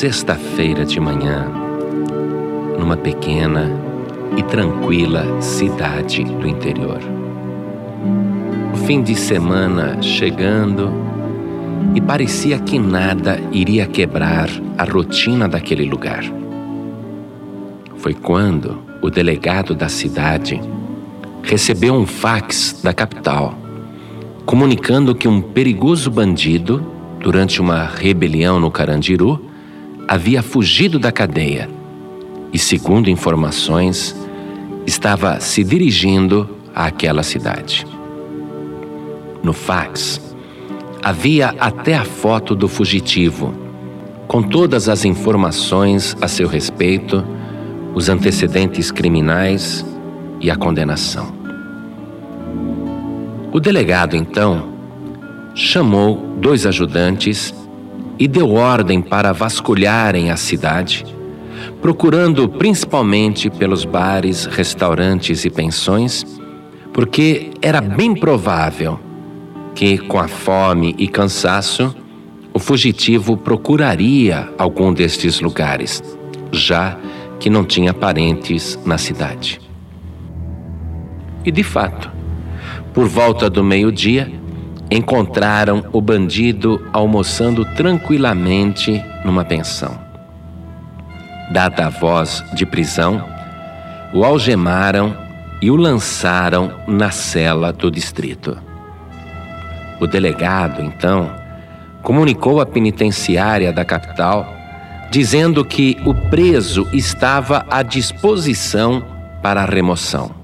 sexta-feira 0.00 0.82
de 0.86 0.98
manhã, 0.98 1.46
numa 2.78 2.96
pequena 2.96 3.70
e 4.34 4.42
tranquila 4.42 5.42
cidade 5.42 6.24
do 6.24 6.48
interior. 6.48 7.00
O 8.72 8.78
fim 8.86 9.02
de 9.02 9.14
semana 9.14 10.00
chegando 10.00 10.90
e 11.94 12.00
parecia 12.00 12.58
que 12.58 12.78
nada 12.78 13.38
iria 13.52 13.86
quebrar 13.86 14.48
a 14.78 14.84
rotina 14.84 15.46
daquele 15.46 15.84
lugar. 15.84 16.24
Foi 17.96 18.14
quando 18.14 18.78
o 19.02 19.10
delegado 19.10 19.74
da 19.74 19.90
cidade 19.90 20.58
recebeu 21.42 21.92
um 21.92 22.06
fax 22.06 22.80
da 22.82 22.94
capital 22.94 23.54
comunicando 24.46 25.14
que 25.14 25.28
um 25.28 25.42
perigoso 25.42 26.10
bandido, 26.10 26.82
durante 27.20 27.60
uma 27.60 27.84
rebelião 27.84 28.58
no 28.58 28.70
Carandiru, 28.70 29.49
havia 30.10 30.42
fugido 30.42 30.98
da 30.98 31.12
cadeia 31.12 31.70
e, 32.52 32.58
segundo 32.58 33.08
informações, 33.08 34.16
estava 34.84 35.38
se 35.38 35.62
dirigindo 35.62 36.58
àquela 36.74 37.22
cidade. 37.22 37.86
No 39.40 39.52
fax, 39.52 40.20
havia 41.00 41.54
até 41.60 41.94
a 41.94 42.04
foto 42.04 42.56
do 42.56 42.66
fugitivo, 42.66 43.54
com 44.26 44.42
todas 44.42 44.88
as 44.88 45.04
informações 45.04 46.16
a 46.20 46.26
seu 46.26 46.48
respeito, 46.48 47.24
os 47.94 48.08
antecedentes 48.08 48.90
criminais 48.90 49.86
e 50.40 50.50
a 50.50 50.56
condenação. 50.56 51.32
O 53.52 53.60
delegado, 53.60 54.16
então, 54.16 54.70
chamou 55.54 56.34
dois 56.40 56.66
ajudantes 56.66 57.54
e 58.20 58.28
deu 58.28 58.52
ordem 58.52 59.00
para 59.00 59.32
vasculharem 59.32 60.30
a 60.30 60.36
cidade, 60.36 61.06
procurando 61.80 62.46
principalmente 62.46 63.48
pelos 63.48 63.86
bares, 63.86 64.44
restaurantes 64.44 65.46
e 65.46 65.50
pensões, 65.50 66.26
porque 66.92 67.50
era 67.62 67.80
bem 67.80 68.14
provável 68.14 69.00
que, 69.74 69.96
com 69.96 70.18
a 70.18 70.28
fome 70.28 70.94
e 70.98 71.08
cansaço, 71.08 71.96
o 72.52 72.58
fugitivo 72.58 73.38
procuraria 73.38 74.52
algum 74.58 74.92
destes 74.92 75.40
lugares, 75.40 76.02
já 76.52 76.98
que 77.38 77.48
não 77.48 77.64
tinha 77.64 77.94
parentes 77.94 78.78
na 78.84 78.98
cidade. 78.98 79.58
E 81.42 81.50
de 81.50 81.62
fato, 81.62 82.10
por 82.92 83.06
volta 83.06 83.48
do 83.48 83.64
meio-dia, 83.64 84.30
encontraram 84.90 85.84
o 85.92 86.00
bandido 86.00 86.84
almoçando 86.92 87.64
tranquilamente 87.64 89.02
numa 89.24 89.44
pensão. 89.44 89.96
Dada 91.52 91.86
a 91.86 91.88
voz 91.88 92.44
de 92.54 92.66
prisão, 92.66 93.24
o 94.12 94.24
algemaram 94.24 95.16
e 95.62 95.70
o 95.70 95.76
lançaram 95.76 96.72
na 96.88 97.10
cela 97.10 97.72
do 97.72 97.90
distrito. 97.90 98.58
O 100.00 100.06
delegado, 100.06 100.82
então, 100.82 101.30
comunicou 102.02 102.60
à 102.60 102.66
penitenciária 102.66 103.72
da 103.72 103.84
capital, 103.84 104.52
dizendo 105.10 105.64
que 105.64 105.98
o 106.04 106.14
preso 106.14 106.88
estava 106.92 107.66
à 107.70 107.82
disposição 107.82 109.04
para 109.42 109.62
a 109.62 109.66
remoção. 109.66 110.39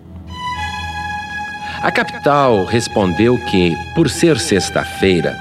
A 1.82 1.92
capital 1.92 2.64
respondeu 2.64 3.38
que, 3.50 3.74
por 3.94 4.08
ser 4.08 4.38
sexta-feira, 4.38 5.36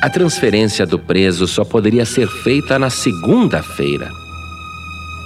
a 0.00 0.08
transferência 0.08 0.86
do 0.86 0.98
preso 0.98 1.46
só 1.46 1.64
poderia 1.64 2.04
ser 2.04 2.28
feita 2.28 2.78
na 2.78 2.90
segunda-feira. 2.90 4.10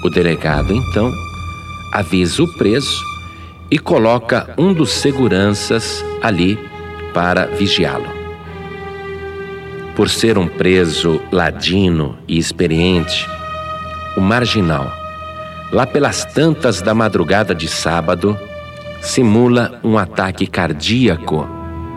O 0.02 0.10
delegado, 0.10 0.74
então, 0.74 1.12
avisa 1.92 2.42
o 2.42 2.48
preso 2.56 3.02
e 3.70 3.78
coloca 3.78 4.54
um 4.56 4.72
dos 4.72 4.90
seguranças 4.90 6.04
ali 6.22 6.58
para 7.12 7.46
vigiá-lo. 7.46 8.14
Por 9.94 10.08
ser 10.08 10.36
um 10.38 10.46
preso 10.46 11.22
ladino 11.32 12.18
e 12.28 12.38
experiente, 12.38 13.26
o 14.16 14.20
marginal, 14.20 14.92
lá 15.72 15.86
pelas 15.86 16.24
tantas 16.24 16.82
da 16.82 16.94
madrugada 16.94 17.54
de 17.54 17.66
sábado, 17.66 18.38
simula 19.06 19.78
um 19.84 19.96
ataque 19.96 20.48
cardíaco 20.48 21.48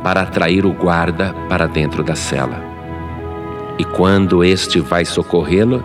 para 0.04 0.22
atrair 0.22 0.64
o 0.64 0.72
guarda 0.72 1.34
para 1.50 1.68
dentro 1.68 2.04
da 2.04 2.16
cela. 2.16 2.64
E 3.80 3.84
quando 3.84 4.44
este 4.44 4.80
vai 4.80 5.04
socorrê-lo, 5.04 5.84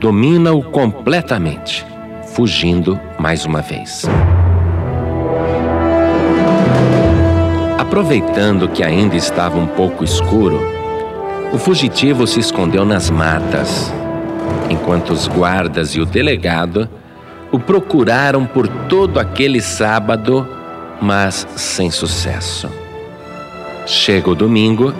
domina-o 0.00 0.62
completamente, 0.62 1.86
fugindo 2.34 2.98
mais 3.18 3.44
uma 3.44 3.60
vez. 3.60 4.08
Aproveitando 7.78 8.66
que 8.68 8.82
ainda 8.82 9.16
estava 9.16 9.58
um 9.58 9.66
pouco 9.66 10.02
escuro, 10.02 10.58
o 11.52 11.58
fugitivo 11.58 12.26
se 12.26 12.40
escondeu 12.40 12.86
nas 12.86 13.10
matas, 13.10 13.92
enquanto 14.70 15.10
os 15.10 15.28
guardas 15.28 15.94
e 15.94 16.00
o 16.00 16.06
delegado 16.06 16.88
o 17.52 17.58
procuraram 17.58 18.46
por 18.46 18.68
todo 18.68 19.18
aquele 19.18 19.60
sábado, 19.60 20.46
mas 21.00 21.46
sem 21.56 21.90
sucesso. 21.90 22.68
Chega 23.86 24.30
o 24.30 24.34
domingo 24.34 24.94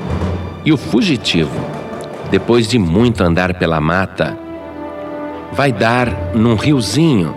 e 0.64 0.72
o 0.72 0.76
fugitivo, 0.76 1.60
depois 2.30 2.66
de 2.68 2.78
muito 2.78 3.22
andar 3.22 3.54
pela 3.54 3.80
mata, 3.80 4.36
vai 5.52 5.72
dar 5.72 6.34
num 6.34 6.54
riozinho, 6.54 7.36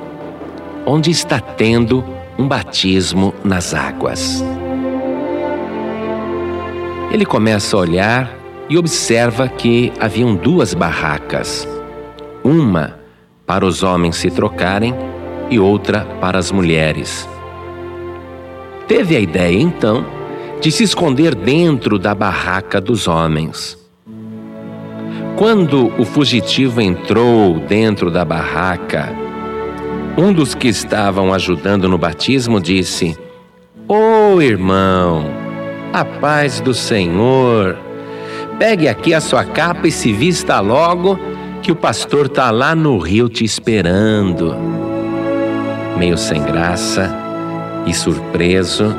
onde 0.86 1.12
está 1.12 1.40
tendo 1.40 2.04
um 2.38 2.48
batismo 2.48 3.34
nas 3.44 3.74
águas. 3.74 4.44
Ele 7.12 7.26
começa 7.26 7.76
a 7.76 7.80
olhar 7.80 8.36
e 8.68 8.78
observa 8.78 9.48
que 9.48 9.94
haviam 10.00 10.34
duas 10.36 10.74
barracas. 10.74 11.68
Uma 12.44 13.03
para 13.46 13.66
os 13.66 13.84
homens 13.84 14.16
se 14.16 14.30
trocarem 14.30 14.94
e 15.50 15.60
outra 15.60 16.02
para 16.20 16.38
as 16.38 16.52
mulheres. 16.52 17.28
Teve 18.88 19.16
a 19.16 19.20
ideia, 19.20 19.62
então, 19.62 20.06
de 20.62 20.72
se 20.72 20.84
esconder 20.84 21.36
dentro 21.36 22.00
da 22.00 22.16
barraca 22.16 22.80
dos 22.80 23.08
homens. 23.08 23.78
Quando 25.36 25.92
o 26.00 26.06
fugitivo 26.06 26.80
entrou 26.80 27.60
dentro 27.60 28.12
da 28.12 28.24
barraca, 28.24 29.14
um 30.18 30.32
dos 30.32 30.54
que 30.54 30.68
estavam 30.68 31.34
ajudando 31.34 31.90
no 31.90 31.98
batismo 31.98 32.62
disse: 32.62 33.18
Ô 33.88 34.36
oh, 34.36 34.42
irmão, 34.42 35.26
a 35.92 36.06
paz 36.06 36.62
do 36.62 36.74
Senhor, 36.74 37.78
pegue 38.60 38.88
aqui 38.88 39.14
a 39.14 39.20
sua 39.20 39.44
capa 39.44 39.88
e 39.88 39.92
se 39.92 40.14
vista 40.14 40.60
logo 40.60 41.20
que 41.64 41.72
o 41.72 41.76
pastor 41.78 42.28
tá 42.28 42.52
lá 42.52 42.76
no 42.76 42.98
rio 42.98 43.30
te 43.30 43.46
esperando. 43.46 44.54
Meio 45.98 46.18
sem 46.18 46.44
graça 46.44 47.10
e 47.86 47.94
surpreso, 47.94 48.94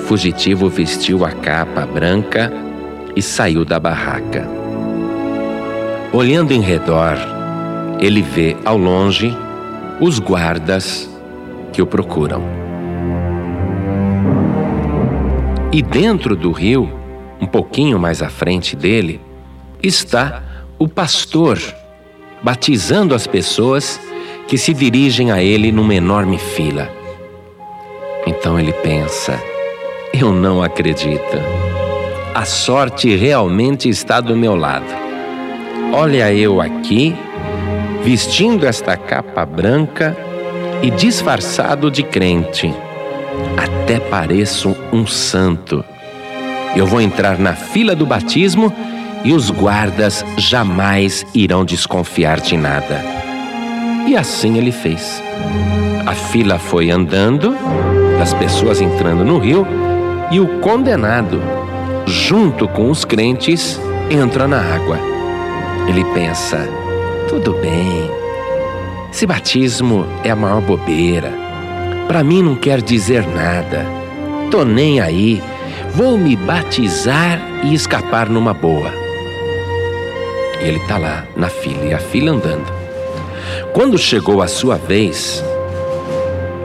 fugitivo 0.00 0.68
vestiu 0.68 1.24
a 1.24 1.30
capa 1.30 1.86
branca 1.86 2.52
e 3.14 3.22
saiu 3.22 3.64
da 3.64 3.78
barraca. 3.78 4.48
Olhando 6.12 6.50
em 6.50 6.60
redor, 6.60 7.16
ele 8.00 8.20
vê 8.20 8.56
ao 8.64 8.76
longe 8.76 9.32
os 10.00 10.18
guardas 10.18 11.08
que 11.72 11.80
o 11.80 11.86
procuram. 11.86 12.42
E 15.72 15.80
dentro 15.82 16.34
do 16.34 16.50
rio, 16.50 16.90
um 17.40 17.46
pouquinho 17.46 17.96
mais 17.96 18.22
à 18.22 18.28
frente 18.28 18.74
dele, 18.74 19.20
está 19.80 20.42
o 20.78 20.86
pastor 20.86 21.58
batizando 22.46 23.12
as 23.12 23.26
pessoas 23.26 24.00
que 24.46 24.56
se 24.56 24.72
dirigem 24.72 25.32
a 25.32 25.42
ele 25.42 25.72
numa 25.72 25.92
enorme 25.92 26.38
fila. 26.38 26.88
Então 28.24 28.56
ele 28.56 28.72
pensa: 28.72 29.42
eu 30.14 30.32
não 30.32 30.62
acredito. 30.62 31.36
A 32.32 32.44
sorte 32.44 33.16
realmente 33.16 33.88
está 33.88 34.20
do 34.20 34.36
meu 34.36 34.54
lado. 34.54 34.86
Olha 35.92 36.32
eu 36.32 36.60
aqui, 36.60 37.16
vestindo 38.04 38.64
esta 38.64 38.96
capa 38.96 39.44
branca 39.44 40.16
e 40.84 40.90
disfarçado 40.90 41.90
de 41.90 42.04
crente. 42.04 42.72
Até 43.56 43.98
pareço 43.98 44.76
um 44.92 45.04
santo. 45.04 45.84
Eu 46.76 46.86
vou 46.86 47.00
entrar 47.00 47.40
na 47.40 47.54
fila 47.54 47.96
do 47.96 48.06
batismo 48.06 48.72
e 49.26 49.32
os 49.32 49.50
guardas 49.50 50.24
jamais 50.38 51.26
irão 51.34 51.64
desconfiar 51.64 52.38
de 52.38 52.56
nada. 52.56 53.04
E 54.06 54.16
assim 54.16 54.56
ele 54.56 54.70
fez. 54.70 55.20
A 56.06 56.12
fila 56.12 56.60
foi 56.60 56.92
andando, 56.92 57.56
as 58.22 58.32
pessoas 58.32 58.80
entrando 58.80 59.24
no 59.24 59.38
rio, 59.38 59.66
e 60.30 60.38
o 60.38 60.60
condenado, 60.60 61.42
junto 62.06 62.68
com 62.68 62.88
os 62.88 63.04
crentes, 63.04 63.80
entra 64.08 64.46
na 64.46 64.60
água. 64.60 64.96
Ele 65.88 66.04
pensa: 66.14 66.58
tudo 67.28 67.52
bem. 67.54 68.08
Esse 69.12 69.26
batismo 69.26 70.06
é 70.22 70.30
a 70.30 70.36
maior 70.36 70.60
bobeira. 70.60 71.32
Para 72.06 72.22
mim 72.22 72.44
não 72.44 72.54
quer 72.54 72.80
dizer 72.80 73.26
nada. 73.26 73.84
Tô 74.52 74.64
nem 74.64 75.00
aí. 75.00 75.42
Vou 75.96 76.16
me 76.16 76.36
batizar 76.36 77.40
e 77.64 77.74
escapar 77.74 78.28
numa 78.28 78.54
boa. 78.54 79.05
Ele 80.60 80.78
tá 80.80 80.98
lá 80.98 81.24
na 81.36 81.48
fila 81.48 81.84
e 81.84 81.94
a 81.94 81.98
fila 81.98 82.32
andando. 82.32 82.72
Quando 83.72 83.98
chegou 83.98 84.42
a 84.42 84.48
sua 84.48 84.76
vez, 84.76 85.44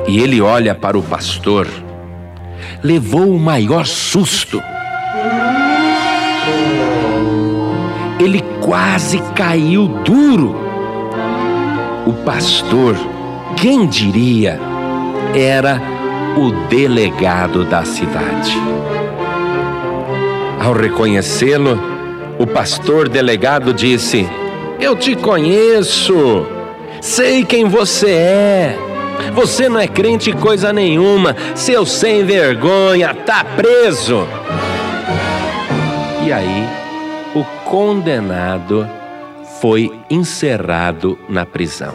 e 0.07 0.19
ele 0.19 0.41
olha 0.41 0.73
para 0.73 0.97
o 0.97 1.03
pastor, 1.03 1.67
levou 2.83 3.29
o 3.29 3.39
maior 3.39 3.85
susto. 3.85 4.61
Ele 8.19 8.41
quase 8.61 9.19
caiu 9.35 9.87
duro. 10.03 10.55
O 12.05 12.13
pastor, 12.25 12.95
quem 13.57 13.87
diria, 13.87 14.59
era 15.35 15.81
o 16.37 16.51
delegado 16.67 17.65
da 17.65 17.83
cidade. 17.83 18.55
Ao 20.59 20.73
reconhecê-lo, 20.73 21.90
o 22.41 22.47
pastor 22.47 23.07
delegado 23.07 23.71
disse: 23.71 24.27
Eu 24.79 24.95
te 24.95 25.15
conheço, 25.15 26.45
sei 26.99 27.45
quem 27.45 27.65
você 27.65 28.09
é. 28.09 28.77
Você 29.35 29.69
não 29.69 29.79
é 29.79 29.87
crente 29.87 30.33
coisa 30.33 30.73
nenhuma, 30.73 31.35
seu 31.53 31.85
sem 31.85 32.25
vergonha, 32.25 33.13
tá 33.13 33.43
preso. 33.43 34.27
E 36.25 36.33
aí, 36.33 36.67
o 37.35 37.43
condenado 37.63 38.89
foi 39.59 39.91
encerrado 40.09 41.19
na 41.29 41.45
prisão. 41.45 41.93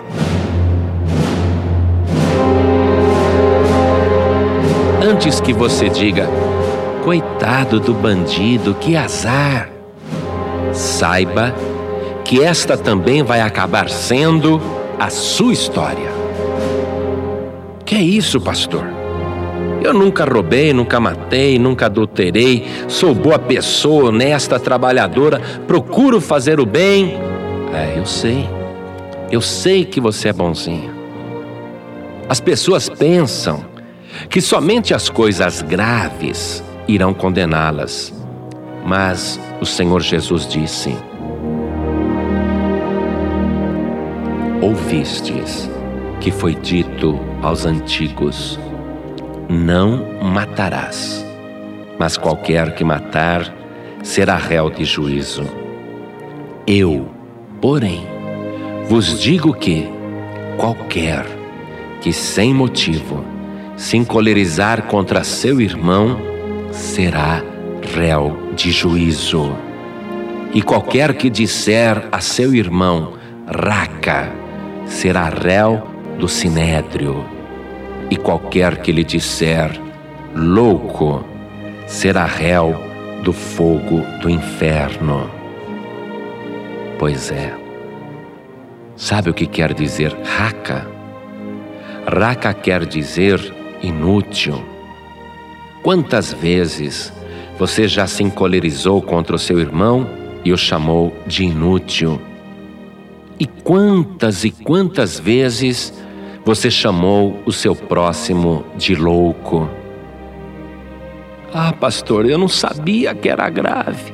Antes 5.02 5.40
que 5.40 5.52
você 5.52 5.88
diga, 5.88 6.28
coitado 7.02 7.80
do 7.80 7.92
bandido, 7.92 8.74
que 8.74 8.96
azar, 8.96 9.75
saiba 10.76 11.54
que 12.24 12.42
esta 12.42 12.76
também 12.76 13.22
vai 13.22 13.40
acabar 13.40 13.88
sendo 13.88 14.60
a 14.98 15.08
sua 15.10 15.52
história. 15.52 16.10
Que 17.84 17.94
é 17.94 18.02
isso, 18.02 18.40
pastor? 18.40 18.84
Eu 19.82 19.94
nunca 19.94 20.24
roubei, 20.24 20.72
nunca 20.72 20.98
matei, 20.98 21.58
nunca 21.58 21.86
adulterei, 21.86 22.66
sou 22.88 23.14
boa 23.14 23.38
pessoa, 23.38 24.08
honesta, 24.08 24.58
trabalhadora, 24.58 25.40
procuro 25.66 26.20
fazer 26.20 26.58
o 26.58 26.66
bem. 26.66 27.16
É, 27.72 27.96
eu 27.96 28.04
sei. 28.04 28.48
Eu 29.30 29.40
sei 29.40 29.84
que 29.84 30.00
você 30.00 30.28
é 30.28 30.32
bonzinho. 30.32 30.94
As 32.28 32.40
pessoas 32.40 32.88
pensam 32.88 33.64
que 34.28 34.40
somente 34.40 34.92
as 34.92 35.08
coisas 35.08 35.62
graves 35.62 36.62
irão 36.88 37.14
condená-las. 37.14 38.12
Mas 38.86 39.40
o 39.60 39.66
Senhor 39.66 40.00
Jesus 40.00 40.46
disse: 40.46 40.96
Ouvistes 44.62 45.68
que 46.20 46.30
foi 46.30 46.54
dito 46.54 47.18
aos 47.42 47.66
antigos: 47.66 48.60
Não 49.48 50.22
matarás, 50.22 51.26
mas 51.98 52.16
qualquer 52.16 52.76
que 52.76 52.84
matar 52.84 53.52
será 54.04 54.36
réu 54.36 54.70
de 54.70 54.84
juízo. 54.84 55.42
Eu, 56.64 57.08
porém, 57.60 58.06
vos 58.88 59.20
digo 59.20 59.52
que 59.52 59.88
qualquer 60.56 61.26
que 62.00 62.12
sem 62.12 62.54
motivo 62.54 63.24
se 63.76 63.96
encolerizar 63.96 64.84
contra 64.84 65.24
seu 65.24 65.60
irmão 65.60 66.18
será 66.70 67.42
réu 67.86 68.52
de 68.54 68.70
juízo. 68.70 69.56
E 70.52 70.60
qualquer 70.60 71.14
que 71.14 71.30
disser 71.30 72.06
a 72.12 72.20
seu 72.20 72.54
irmão, 72.54 73.14
raca, 73.46 74.32
será 74.86 75.28
réu 75.28 75.82
do 76.18 76.28
sinédrio. 76.28 77.24
E 78.10 78.16
qualquer 78.16 78.78
que 78.78 78.92
lhe 78.92 79.04
disser, 79.04 79.70
louco, 80.34 81.24
será 81.86 82.24
réu 82.26 82.74
do 83.22 83.32
fogo 83.32 84.02
do 84.20 84.30
inferno. 84.30 85.30
Pois 86.98 87.30
é. 87.30 87.52
Sabe 88.96 89.30
o 89.30 89.34
que 89.34 89.46
quer 89.46 89.74
dizer 89.74 90.16
raca? 90.24 90.86
Raca 92.06 92.54
quer 92.54 92.86
dizer 92.86 93.38
inútil. 93.82 94.64
Quantas 95.82 96.32
vezes 96.32 97.12
você 97.58 97.88
já 97.88 98.06
se 98.06 98.22
encolerizou 98.22 99.00
contra 99.00 99.34
o 99.34 99.38
seu 99.38 99.58
irmão 99.58 100.06
e 100.44 100.52
o 100.52 100.58
chamou 100.58 101.14
de 101.26 101.44
inútil? 101.44 102.20
E 103.38 103.46
quantas 103.46 104.44
e 104.44 104.50
quantas 104.50 105.18
vezes 105.18 105.92
você 106.44 106.70
chamou 106.70 107.38
o 107.44 107.52
seu 107.52 107.74
próximo 107.74 108.64
de 108.76 108.94
louco? 108.94 109.68
Ah, 111.52 111.72
pastor, 111.72 112.26
eu 112.26 112.38
não 112.38 112.48
sabia 112.48 113.14
que 113.14 113.28
era 113.28 113.48
grave. 113.48 114.12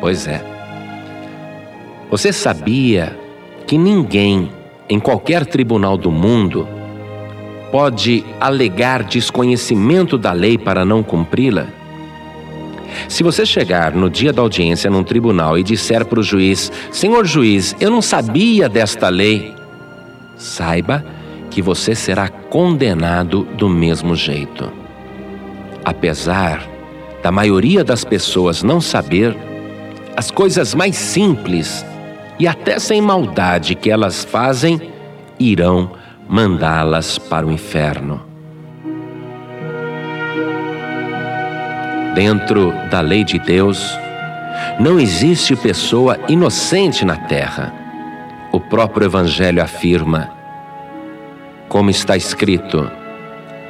Pois 0.00 0.26
é. 0.26 0.44
Você 2.10 2.32
sabia 2.32 3.18
que 3.66 3.78
ninguém, 3.78 4.50
em 4.88 5.00
qualquer 5.00 5.46
tribunal 5.46 5.96
do 5.96 6.10
mundo, 6.10 6.68
pode 7.70 8.22
alegar 8.38 9.02
desconhecimento 9.02 10.18
da 10.18 10.32
lei 10.32 10.58
para 10.58 10.84
não 10.84 11.02
cumpri-la? 11.02 11.81
Se 13.08 13.22
você 13.22 13.44
chegar 13.44 13.92
no 13.92 14.08
dia 14.08 14.32
da 14.32 14.42
audiência 14.42 14.90
num 14.90 15.04
tribunal 15.04 15.58
e 15.58 15.62
disser 15.62 16.04
para 16.04 16.20
o 16.20 16.22
juiz: 16.22 16.70
Senhor 16.90 17.26
juiz, 17.26 17.74
eu 17.80 17.90
não 17.90 18.02
sabia 18.02 18.68
desta 18.68 19.08
lei, 19.08 19.54
saiba 20.36 21.04
que 21.50 21.60
você 21.60 21.94
será 21.94 22.28
condenado 22.28 23.44
do 23.56 23.68
mesmo 23.68 24.16
jeito. 24.16 24.72
Apesar 25.84 26.66
da 27.22 27.30
maioria 27.30 27.84
das 27.84 28.04
pessoas 28.04 28.62
não 28.62 28.80
saber, 28.80 29.36
as 30.16 30.30
coisas 30.30 30.74
mais 30.74 30.96
simples 30.96 31.84
e 32.38 32.46
até 32.46 32.78
sem 32.78 33.00
maldade 33.00 33.74
que 33.74 33.90
elas 33.90 34.24
fazem 34.24 34.80
irão 35.38 35.92
mandá-las 36.28 37.18
para 37.18 37.46
o 37.46 37.52
inferno. 37.52 38.31
Dentro 42.14 42.74
da 42.90 43.00
lei 43.00 43.24
de 43.24 43.38
Deus, 43.38 43.82
não 44.78 45.00
existe 45.00 45.56
pessoa 45.56 46.18
inocente 46.28 47.06
na 47.06 47.16
terra. 47.16 47.72
O 48.52 48.60
próprio 48.60 49.06
Evangelho 49.06 49.62
afirma, 49.62 50.30
como 51.68 51.88
está 51.88 52.14
escrito: 52.14 52.90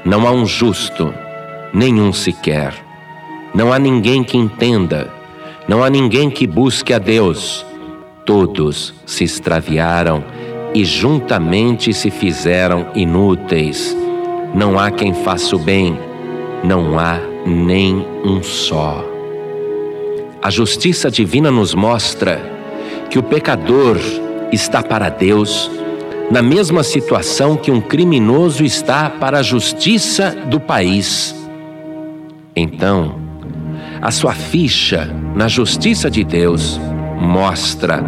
não 0.05 0.27
há 0.27 0.33
um 0.33 0.45
justo, 0.45 1.15
nenhum 1.73 2.13
sequer. 2.13 2.75
Não 3.55 3.73
há 3.73 3.79
ninguém 3.79 4.25
que 4.25 4.37
entenda, 4.37 5.09
não 5.69 5.85
há 5.85 5.89
ninguém 5.89 6.29
que 6.29 6.47
busque 6.47 6.93
a 6.93 6.99
Deus. 6.99 7.65
Todos 8.27 8.93
se 9.07 9.23
extraviaram 9.23 10.25
e 10.75 10.85
juntamente 10.85 11.93
se 11.95 12.11
fizeram 12.11 12.89
inúteis. 12.95 13.97
Não 14.53 14.79
há 14.79 14.91
quem 14.91 15.15
faça 15.15 15.55
o 15.55 15.59
bem, 15.59 15.97
não 16.65 16.99
há 16.99 17.32
nem 17.47 18.07
um 18.25 18.43
só. 18.43 19.05
A 20.43 20.51
justiça 20.51 21.11
divina 21.11 21.51
nos 21.51 21.75
mostra 21.75 22.41
que 23.11 23.19
o 23.19 23.23
pecador 23.23 23.99
está 24.53 24.83
para 24.83 25.09
Deus 25.09 25.71
na 26.31 26.43
mesma 26.43 26.83
situação 26.83 27.57
que 27.57 27.71
um 27.71 27.81
criminoso 27.81 28.65
está 28.65 29.11
para 29.11 29.39
a 29.39 29.43
justiça 29.43 30.31
do 30.47 30.59
país. 30.59 31.35
Então, 32.57 33.17
a 34.01 34.11
sua 34.11 34.33
ficha 34.33 35.15
na 35.35 35.47
justiça 35.47 36.11
de 36.11 36.25
Deus 36.25 36.81
mostra 37.21 38.03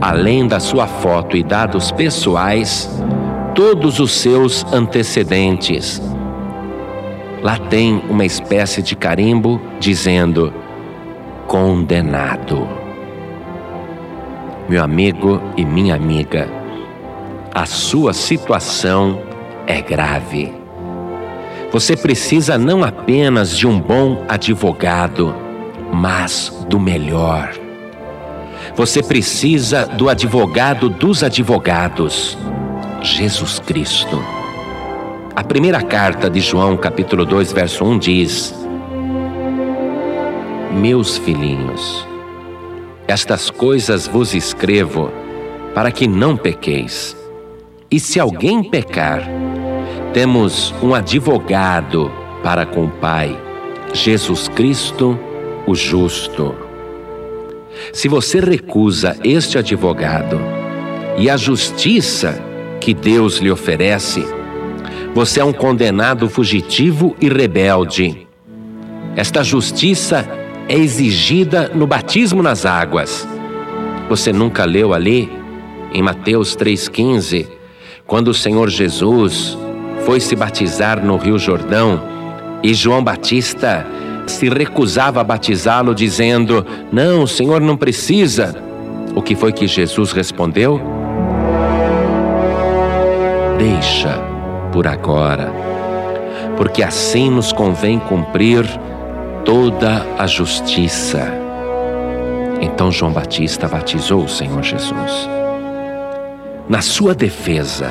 além 0.00 0.46
da 0.46 0.60
sua 0.60 0.86
foto 0.86 1.36
e 1.36 1.42
dados 1.42 1.90
pessoais, 1.90 2.88
todos 3.54 3.98
os 3.98 4.12
seus 4.12 4.64
antecedentes. 4.72 6.00
Lá 7.42 7.56
tem 7.56 8.02
uma 8.08 8.24
espécie 8.24 8.82
de 8.82 8.96
carimbo 8.96 9.60
dizendo: 9.78 10.52
condenado. 11.46 12.68
Meu 14.68 14.82
amigo 14.82 15.40
e 15.56 15.64
minha 15.64 15.94
amiga, 15.94 16.48
a 17.54 17.64
sua 17.64 18.12
situação 18.12 19.22
é 19.66 19.80
grave. 19.80 20.52
Você 21.70 21.96
precisa 21.96 22.58
não 22.58 22.82
apenas 22.82 23.56
de 23.56 23.66
um 23.66 23.78
bom 23.78 24.24
advogado, 24.28 25.34
mas 25.92 26.66
do 26.68 26.78
melhor 26.78 27.50
Você 28.74 29.02
precisa 29.02 29.86
do 29.86 30.08
advogado 30.08 30.88
dos 30.88 31.22
advogados, 31.22 32.38
Jesus 33.02 33.58
Cristo. 33.58 34.37
A 35.38 35.44
primeira 35.44 35.80
carta 35.80 36.28
de 36.28 36.40
João, 36.40 36.76
capítulo 36.76 37.24
2, 37.24 37.52
verso 37.52 37.84
1 37.84 37.98
diz: 38.00 38.52
Meus 40.74 41.16
filhinhos, 41.16 42.04
estas 43.06 43.48
coisas 43.48 44.08
vos 44.08 44.34
escrevo 44.34 45.12
para 45.76 45.92
que 45.92 46.08
não 46.08 46.36
pequeis. 46.36 47.16
E 47.88 48.00
se 48.00 48.18
alguém 48.18 48.64
pecar, 48.64 49.22
temos 50.12 50.74
um 50.82 50.92
advogado 50.92 52.10
para 52.42 52.66
com 52.66 52.86
o 52.86 52.90
Pai, 52.90 53.40
Jesus 53.94 54.48
Cristo, 54.48 55.16
o 55.68 55.74
justo. 55.76 56.52
Se 57.92 58.08
você 58.08 58.40
recusa 58.40 59.16
este 59.22 59.56
advogado 59.56 60.40
e 61.16 61.30
a 61.30 61.36
justiça 61.36 62.42
que 62.80 62.92
Deus 62.92 63.36
lhe 63.36 63.52
oferece, 63.52 64.37
você 65.14 65.40
é 65.40 65.44
um 65.44 65.52
condenado 65.52 66.28
fugitivo 66.28 67.16
e 67.20 67.28
rebelde. 67.28 68.26
Esta 69.16 69.42
justiça 69.42 70.26
é 70.68 70.74
exigida 70.74 71.70
no 71.74 71.86
batismo 71.86 72.42
nas 72.42 72.64
águas. 72.64 73.26
Você 74.08 74.32
nunca 74.32 74.64
leu 74.64 74.94
ali, 74.94 75.30
em 75.92 76.02
Mateus 76.02 76.56
3,15, 76.56 77.46
quando 78.06 78.28
o 78.28 78.34
Senhor 78.34 78.68
Jesus 78.68 79.58
foi 80.04 80.20
se 80.20 80.36
batizar 80.36 81.04
no 81.04 81.16
Rio 81.16 81.38
Jordão 81.38 82.02
e 82.62 82.72
João 82.74 83.02
Batista 83.02 83.86
se 84.26 84.48
recusava 84.48 85.20
a 85.20 85.24
batizá-lo, 85.24 85.94
dizendo: 85.94 86.64
Não, 86.92 87.22
o 87.22 87.28
Senhor 87.28 87.60
não 87.60 87.76
precisa. 87.76 88.54
O 89.14 89.22
que 89.22 89.34
foi 89.34 89.52
que 89.52 89.66
Jesus 89.66 90.12
respondeu? 90.12 90.80
Deixa 93.58 94.27
por 94.78 94.86
agora, 94.86 95.52
porque 96.56 96.84
assim 96.84 97.28
nos 97.28 97.52
convém 97.52 97.98
cumprir 97.98 98.64
toda 99.44 100.06
a 100.16 100.24
justiça. 100.24 101.32
Então 102.60 102.92
João 102.92 103.10
Batista 103.10 103.66
batizou 103.66 104.22
o 104.22 104.28
Senhor 104.28 104.62
Jesus. 104.62 105.28
Na 106.68 106.80
sua 106.80 107.12
defesa, 107.12 107.90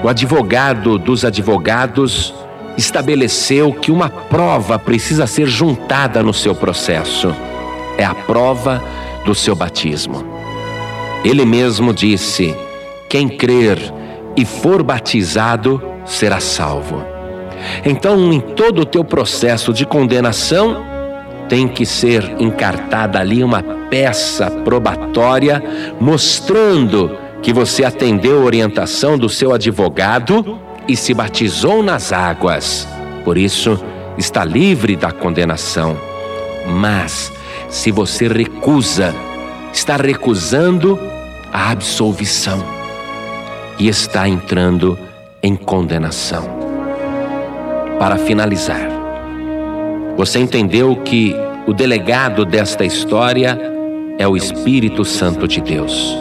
o 0.00 0.08
advogado 0.08 1.00
dos 1.00 1.24
advogados 1.24 2.32
estabeleceu 2.76 3.72
que 3.72 3.90
uma 3.90 4.08
prova 4.08 4.78
precisa 4.78 5.26
ser 5.26 5.48
juntada 5.48 6.22
no 6.22 6.32
seu 6.32 6.54
processo. 6.54 7.34
É 7.96 8.04
a 8.04 8.14
prova 8.14 8.80
do 9.24 9.34
seu 9.34 9.56
batismo. 9.56 10.24
Ele 11.24 11.44
mesmo 11.44 11.92
disse: 11.92 12.54
quem 13.08 13.28
crer 13.28 13.97
e 14.38 14.44
for 14.44 14.84
batizado 14.84 15.82
será 16.06 16.38
salvo. 16.38 17.04
Então, 17.84 18.32
em 18.32 18.38
todo 18.38 18.82
o 18.82 18.84
teu 18.84 19.02
processo 19.02 19.72
de 19.72 19.84
condenação, 19.84 20.86
tem 21.48 21.66
que 21.66 21.84
ser 21.84 22.36
encartada 22.38 23.18
ali 23.18 23.42
uma 23.42 23.64
peça 23.90 24.48
probatória 24.48 25.60
mostrando 26.00 27.18
que 27.42 27.52
você 27.52 27.84
atendeu 27.84 28.40
a 28.40 28.44
orientação 28.44 29.18
do 29.18 29.28
seu 29.28 29.52
advogado 29.52 30.56
e 30.86 30.96
se 30.96 31.12
batizou 31.12 31.82
nas 31.82 32.12
águas. 32.12 32.86
Por 33.24 33.36
isso, 33.36 33.82
está 34.16 34.44
livre 34.44 34.94
da 34.94 35.10
condenação. 35.10 35.98
Mas, 36.64 37.32
se 37.68 37.90
você 37.90 38.28
recusa, 38.28 39.12
está 39.72 39.96
recusando 39.96 40.96
a 41.52 41.72
absolvição 41.72 42.77
e 43.78 43.88
está 43.88 44.28
entrando 44.28 44.98
em 45.42 45.54
condenação. 45.54 46.44
Para 47.98 48.16
finalizar, 48.16 48.88
você 50.16 50.38
entendeu 50.38 50.96
que 50.96 51.34
o 51.66 51.72
delegado 51.72 52.44
desta 52.44 52.84
história 52.84 53.58
é 54.18 54.26
o 54.26 54.36
Espírito 54.36 55.04
Santo 55.04 55.46
de 55.46 55.60
Deus. 55.60 56.16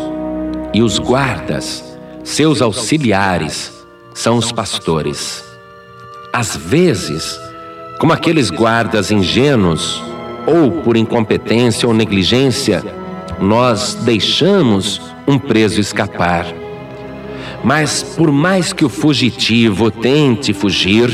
E 0.73 0.81
os 0.81 0.99
guardas, 0.99 1.97
seus 2.23 2.61
auxiliares, 2.61 3.73
são 4.13 4.37
os 4.37 4.51
pastores. 4.51 5.43
Às 6.31 6.55
vezes, 6.55 7.39
como 7.99 8.13
aqueles 8.13 8.51
guardas 8.51 9.09
ingênuos, 9.09 10.03
ou 10.45 10.71
por 10.83 10.95
incompetência 10.95 11.87
ou 11.87 11.93
negligência, 11.93 12.83
nós 13.39 13.95
deixamos 13.95 15.01
um 15.27 15.37
preso 15.37 15.81
escapar. 15.81 16.45
Mas 17.63 18.03
por 18.03 18.31
mais 18.31 18.71
que 18.71 18.85
o 18.85 18.89
fugitivo 18.89 19.91
tente 19.91 20.53
fugir, 20.53 21.09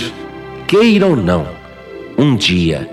queira 0.68 1.08
ou 1.08 1.16
não, 1.16 1.48
um 2.18 2.36
dia 2.36 2.90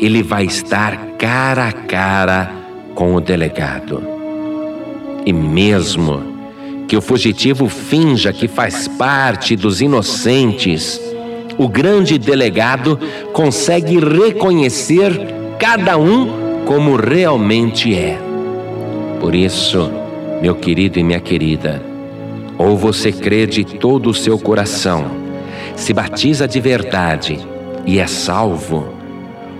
ele 0.00 0.22
vai 0.22 0.44
estar 0.44 0.96
cara 1.18 1.68
a 1.68 1.72
cara 1.72 2.50
com 2.94 3.14
o 3.14 3.20
delegado. 3.20 4.02
E 5.24 5.32
mesmo 5.32 6.34
que 6.86 6.96
o 6.96 7.00
fugitivo 7.00 7.68
finja 7.68 8.32
que 8.32 8.46
faz 8.46 8.88
parte 8.88 9.56
dos 9.56 9.80
inocentes, 9.80 11.00
o 11.56 11.68
grande 11.68 12.18
delegado 12.18 12.98
consegue 13.32 13.98
reconhecer 13.98 15.12
cada 15.58 15.96
um 15.96 16.62
como 16.66 16.96
realmente 16.96 17.94
é. 17.94 18.18
Por 19.20 19.34
isso, 19.34 19.90
meu 20.42 20.54
querido 20.54 20.98
e 20.98 21.02
minha 21.02 21.20
querida, 21.20 21.93
ou 22.58 22.76
você 22.76 23.10
crê 23.10 23.46
de 23.46 23.64
todo 23.64 24.10
o 24.10 24.14
seu 24.14 24.38
coração, 24.38 25.06
se 25.76 25.92
batiza 25.92 26.46
de 26.46 26.60
verdade 26.60 27.38
e 27.86 27.98
é 27.98 28.06
salvo, 28.06 28.94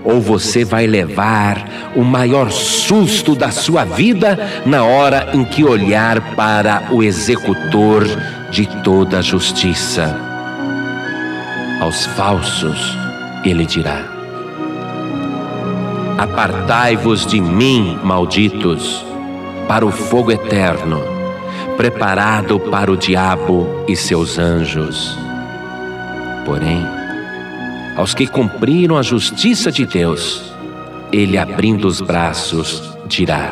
ou 0.03 0.21
você 0.21 0.63
vai 0.63 0.85
levar 0.85 1.93
o 1.95 2.03
maior 2.03 2.51
susto 2.51 3.35
da 3.35 3.51
sua 3.51 3.83
vida 3.83 4.37
na 4.65 4.83
hora 4.83 5.29
em 5.33 5.43
que 5.43 5.63
olhar 5.63 6.35
para 6.35 6.89
o 6.91 7.01
executor 7.01 8.05
de 8.51 8.67
toda 8.83 9.19
a 9.19 9.21
justiça. 9.21 10.15
Aos 11.81 12.05
falsos, 12.05 12.97
ele 13.43 13.65
dirá: 13.65 14.05
Apartai-vos 16.17 17.25
de 17.25 17.41
mim, 17.41 17.99
malditos, 18.03 19.05
para 19.67 19.85
o 19.85 19.91
fogo 19.91 20.31
eterno, 20.31 21.14
preparado 21.77 22.59
para 22.59 22.91
o 22.91 22.97
diabo 22.97 23.67
e 23.87 23.95
seus 23.95 24.39
anjos. 24.39 25.17
Porém, 26.45 26.85
aos 27.95 28.13
que 28.13 28.27
cumpriram 28.27 28.97
a 28.97 29.01
justiça 29.01 29.71
de 29.71 29.85
Deus, 29.85 30.53
ele 31.11 31.37
abrindo 31.37 31.87
os 31.87 32.01
braços 32.01 32.97
dirá: 33.07 33.51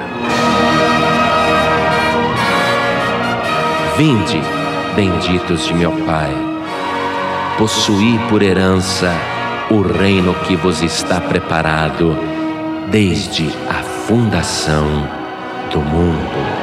Vinde, 3.97 4.41
benditos 4.95 5.65
de 5.65 5.73
meu 5.73 5.91
Pai, 6.05 6.33
possuí 7.57 8.19
por 8.29 8.41
herança 8.41 9.13
o 9.69 9.81
reino 9.81 10.33
que 10.45 10.55
vos 10.55 10.81
está 10.81 11.21
preparado 11.21 12.17
desde 12.89 13.47
a 13.69 13.81
fundação 13.83 14.85
do 15.71 15.79
mundo. 15.79 16.62